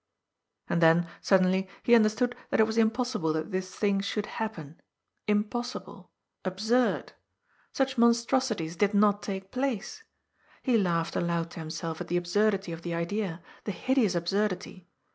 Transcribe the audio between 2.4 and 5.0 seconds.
that it was impossible that this ^hiag should happen,